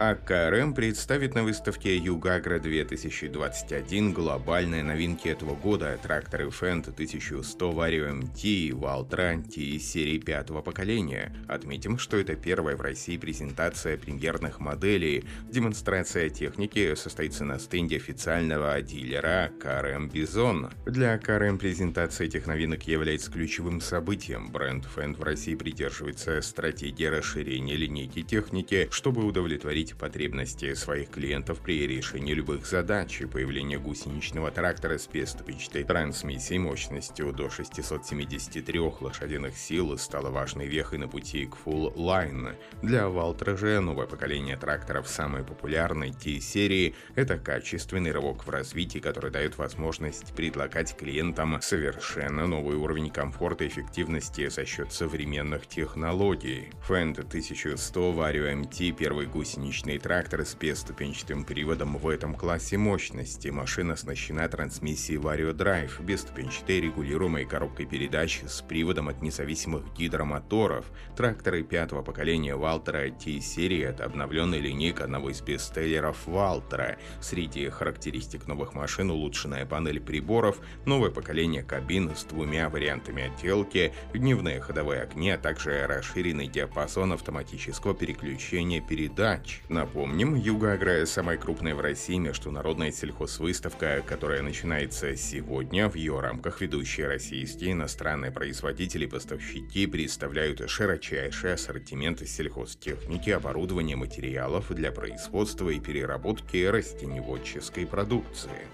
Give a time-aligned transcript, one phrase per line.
[0.00, 9.42] AGCO-RM представит на выставке ЮГАГРО-2021 глобальные новинки этого года– тракторы Fendt 1100 Vario MT, Valtra
[9.42, 11.34] T серии пятого поколения.
[11.48, 15.24] Отметим, что это первая в России презентация премьерных моделей.
[15.50, 20.70] Демонстрация техники состоится на стенде официального дилера AGCO-RM Бизон.
[20.86, 24.52] Для AGCO-RM презентация этих новинок является ключевым событием.
[24.52, 31.60] Бренд Fendt в России придерживается стратегии расширения линейки техники, чтобы удовлетворить удовлетворить потребности своих клиентов
[31.60, 39.56] при решении любых задач, и появление гусеничного трактора с пестопичной трансмиссией мощностью до 673 лошадиных
[39.56, 42.54] сил стало важной вехой на пути к Full Line.
[42.82, 49.30] Для Валтера же новое поколение тракторов самой популярной T-серии– это качественный рывок в развитии, который
[49.30, 56.70] дает возможность предлагать клиентам совершенно новый уровень комфорта и эффективности за счет современных технологий.
[56.88, 63.46] Fendt 1100 Vario MT– первый гусеничный Мощный трактор с бесступенчатым приводом в этом классе мощности.
[63.46, 70.84] Машина оснащена трансмиссией Vario Drive, бесступенчатой регулируемой коробкой передач с приводом от независимых гидромоторов.
[71.16, 76.98] Тракторы пятого поколения Валтера T-серии– это обновленная линейка одного из бестселлеров Валтера.
[77.20, 84.60] Среди характеристик новых машин улучшенная панель приборов, новое поколение кабин с двумя вариантами отделки, дневные
[84.60, 89.60] ходовые окна, а также расширенный диапазон автоматического переключения передач.
[89.68, 95.90] Напомним, Югоагра– самая крупная в России международная сельхозвыставка, которая начинается сегодня.
[95.90, 104.70] В ее рамках ведущие российские иностранные производители и поставщики представляют широчайший ассортимент сельхозтехники, оборудования, материалов
[104.70, 108.66] для производства и переработки растеневодческой продукции.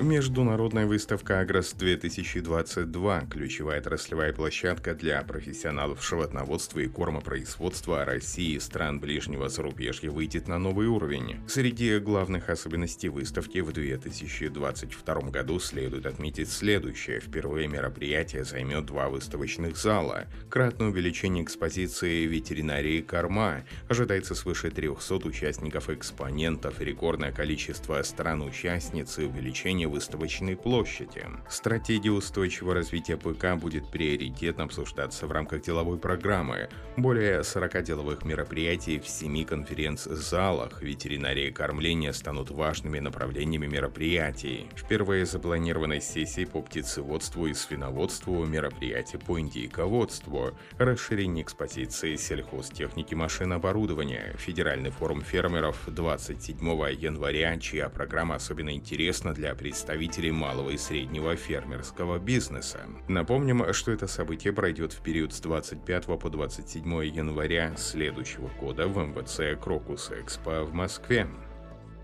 [0.00, 9.48] Международная выставка «Агрос-2022»– ключевая отраслевая площадка для профессионалов животноводства и кормопроизводства России и стран ближнего
[9.48, 11.36] зарубежья выйдет на новый уровень.
[11.46, 17.20] Среди главных особенностей выставки в 2022 году следует отметить следующее.
[17.20, 20.26] Впервые мероприятие займет два выставочных зала.
[20.50, 23.62] Кратное увеличение экспозиции ветеринарии корма.
[23.88, 31.26] Ожидается свыше 300 участников-экспонентов, рекордное количество стран-участниц и увеличение уровня выставочной площади.
[31.48, 36.68] Стратегия устойчивого развития ПК будет приоритетно обсуждаться в рамках деловой программы.
[36.96, 44.66] Более 40 деловых мероприятий в 7 конференц-залах ветеринария и кормление станут важными направлениями мероприятий.
[44.76, 54.34] Впервые запланированы сессии по птицеводству и свиноводству, мероприятия по индейководству, расширение экспозиции сельхозтехники машин оборудования,
[54.38, 56.58] федеральный форум фермеров 27
[56.92, 62.82] января, чья программа особенно интересна для представителей представителей малого и среднего фермерского бизнеса.
[63.08, 68.96] Напомним, что это событие пройдет в период с 25 по 27 января следующего года в
[68.96, 71.26] МВЦ Крокус Экспо в Москве.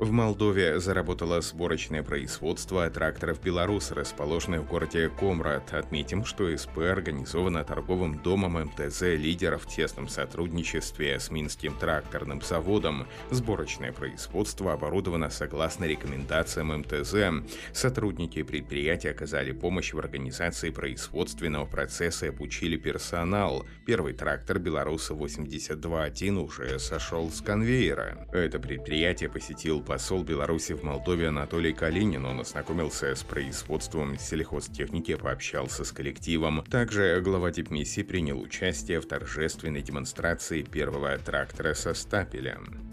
[0.01, 5.75] В Молдове заработало сборочное производство тракторов «Беларус», расположенное в городе Комрад.
[5.75, 13.07] Отметим, что СП организовано торговым домом МТЗ «Лидер» в тесном сотрудничестве с Минским тракторным заводом.
[13.31, 17.45] Сборочное производство оборудовано согласно рекомендациям МТЗ.
[17.75, 23.67] Сотрудники предприятия оказали помощь в организации производственного процесса и обучили персонал.
[23.85, 28.27] Первый трактор «Беларуса-82.1» уже сошел с конвейера.
[28.33, 32.25] Это предприятие посетил посол Беларуси в Молдове Анатолий Калинин.
[32.25, 36.63] Он ознакомился с производством сельхозтехники, пообщался с коллективом.
[36.63, 42.90] Также глава дипмиссии принял участие в торжественной демонстрации первого трактора со стапелем.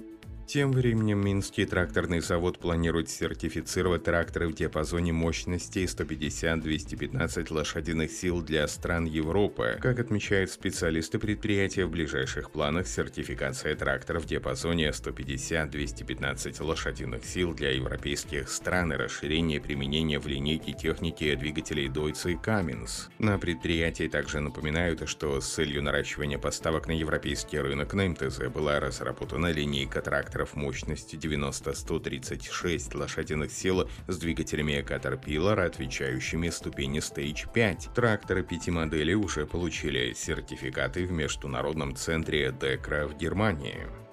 [0.47, 8.65] Тем временем Минский тракторный завод планирует сертифицировать тракторы в диапазоне мощности 150-215 лошадиных сил для
[8.69, 9.77] стран Европы.
[9.81, 17.71] Как отмечают специалисты предприятия, в ближайших планах сертификация тракторов в диапазоне 150-215 лошадиных сил для
[17.71, 23.09] европейских стран и расширение применения в линейке техники двигателей Deutz и Cummins.
[23.19, 28.79] На предприятии также напоминают, что с целью наращивания поставок на европейский рынок на МТЗ была
[28.79, 37.89] разработана линейка тракторов тракторов мощностью 90-136 лошадиных сил с двигателями Caterpillar, отвечающими ступени Stage 5.
[37.95, 44.06] Тракторы пяти моделей уже получили сертификаты в Международном центре Декра в Германии.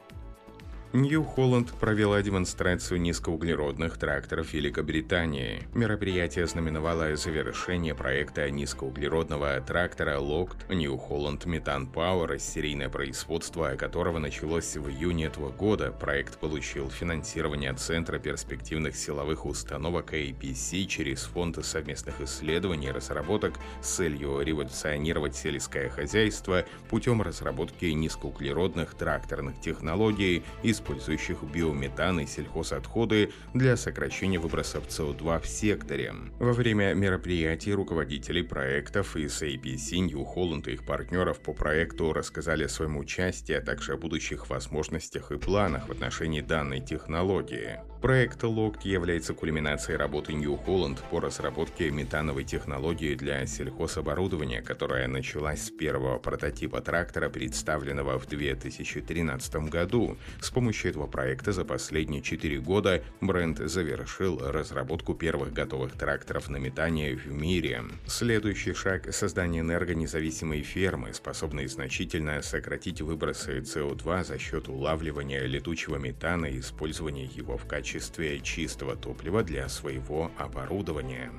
[0.95, 5.67] Нью-Холланд провела демонстрацию низкоуглеродных тракторов Великобритании.
[5.75, 14.89] Мероприятие знаменовало завершение проекта низкоуглеродного трактора New Holland Methane Power, серийное производство которого началось в
[14.89, 15.91] июне этого года.
[15.91, 23.97] Проект получил финансирование Центра перспективных силовых установок APC через Фонд совместных исследований и разработок с
[23.97, 33.77] целью революционировать сельское хозяйство путем разработки низкоуглеродных тракторных технологий из использующих биометан и сельхозотходы для
[33.77, 36.13] сокращения выбросов СО2 в секторе.
[36.39, 42.65] Во время мероприятий руководители проектов из APC, New Holland и их партнеров по проекту рассказали
[42.65, 47.81] о своем участии, а также о будущих возможностях и планах в отношении данной технологии.
[48.05, 55.63] Проект LOCT является кульминацией работы New Holland по разработке метановой технологии для сельхозоборудования, которая началась
[55.63, 60.19] с первого прототипа трактора, представленного в 2013 году.
[60.43, 66.59] С помощью этого проекта за последние 4 года бренд завершил разработку первых готовых тракторов на
[66.59, 67.85] метание в мире.
[68.07, 76.45] Следующий шаг– создание энергонезависимой фермы, способной значительно сократить выбросы СО2 за счет улавливания летучего метана
[76.45, 81.31] и использования его в качестве качестве чистого топлива для своего оборудования.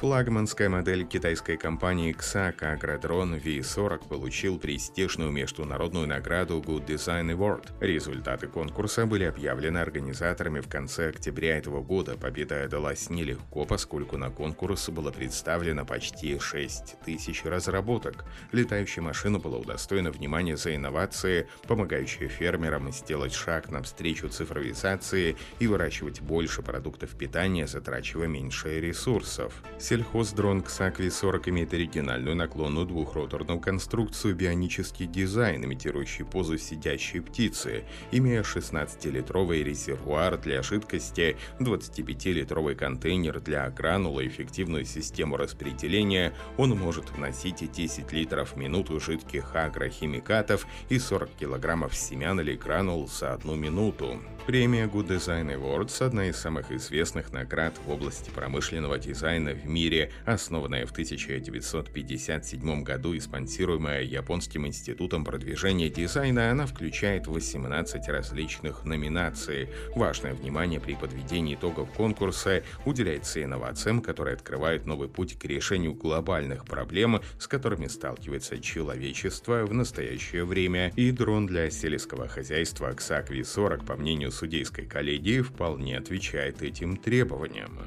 [0.00, 7.72] Флагманская модель китайской компании XAC Agrodrone V40 получил престижную международную награду Good Design Award.
[7.80, 12.16] Результаты конкурса были объявлены организаторами в конце октября этого года.
[12.16, 18.24] Победа далась нелегко, поскольку на конкурс было представлено почти 6 тысяч разработок.
[18.52, 26.20] Летающая машина была удостоена внимания за инновации, помогающие фермерам сделать шаг навстречу цифровизации и выращивать
[26.20, 29.60] больше продуктов питания, затрачивая меньше ресурсов.
[29.88, 38.42] Сельхоздрон Ксакви 40 имеет оригинальную наклонную двухроторную конструкцию, бионический дизайн, имитирующий позу сидящей птицы, имея
[38.42, 48.12] 16-литровый резервуар для жидкости, 25-литровый контейнер для гранула, эффективную систему распределения, он может вносить 10
[48.12, 54.20] литров в минуту жидких агрохимикатов и 40 килограммов семян или гранул за одну минуту.
[54.48, 60.10] Премия Good Design Awards– одна из самых известных наград в области промышленного дизайна в мире,
[60.24, 69.68] основанная в 1957 году и спонсируемая Японским институтом продвижения дизайна, она включает 18 различных номинаций.
[69.94, 76.64] Важное внимание при подведении итогов конкурса уделяется инновациям, которые открывают новый путь к решению глобальных
[76.64, 80.90] проблем, с которыми сталкивается человечество в настоящее время.
[80.96, 87.78] И дрон для сельского хозяйства XAC V40, по мнению судейской коллегии, вполне отвечает этим требованиям.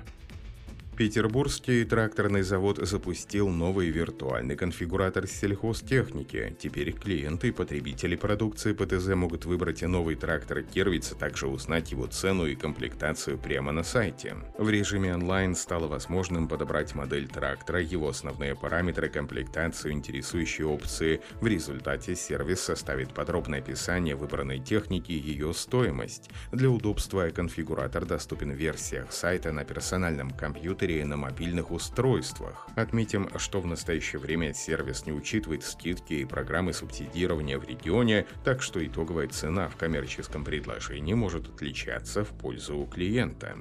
[1.02, 6.56] Петербургский тракторный завод запустил новый виртуальный конфигуратор сельхозтехники.
[6.60, 12.06] Теперь клиенты и потребители продукции ПТЗ могут выбрать новый трактор Кервиц, а также узнать его
[12.06, 14.36] цену и комплектацию прямо на сайте.
[14.60, 21.22] В режиме онлайн стало возможным подобрать модель трактора, его основные параметры, комплектацию, интересующие опции.
[21.40, 26.30] В результате сервис составит подробное описание выбранной техники и ее стоимость.
[26.52, 32.68] Для удобства конфигуратор доступен в версиях сайта на персональном компьютере серии на мобильных устройствах.
[32.76, 38.62] Отметим, что в настоящее время сервис не учитывает скидки и программы субсидирования в регионе, так
[38.62, 43.56] что итоговая цена в коммерческом предложении может отличаться в пользу клиента.